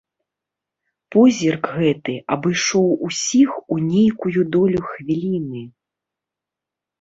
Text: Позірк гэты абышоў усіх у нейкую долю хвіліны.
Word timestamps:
Позірк 1.15 1.67
гэты 1.81 2.15
абышоў 2.35 2.87
усіх 3.09 3.49
у 3.77 3.77
нейкую 3.91 4.41
долю 4.57 4.79
хвіліны. 4.89 5.63